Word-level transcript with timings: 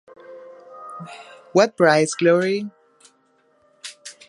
What 1.53 1.77
Price 1.77 2.15
Glory? 2.15 2.67